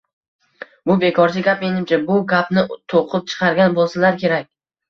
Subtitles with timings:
[0.91, 2.01] –Bu– bekorchi gap, menimcha.
[2.09, 2.65] Bu gapni
[2.95, 4.53] to‘qib chiqargan bo‘lsalar kerak.